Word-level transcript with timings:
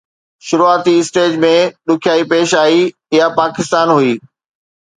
شروعاتي 0.47 0.93
اسٽيج 1.01 1.31
۾ 1.43 1.51
ڏکيائي 1.87 2.23
پيش 2.33 2.49
آئي، 2.63 2.81
اها 3.13 3.27
پاڪستان 3.39 3.87
هئي 3.97 4.13